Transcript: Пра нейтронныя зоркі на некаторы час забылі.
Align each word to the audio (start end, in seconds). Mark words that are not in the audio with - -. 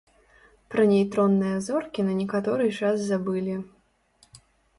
Пра 0.75 0.85
нейтронныя 0.91 1.57
зоркі 1.67 2.01
на 2.07 2.13
некаторы 2.23 2.65
час 2.81 2.97
забылі. 3.11 3.55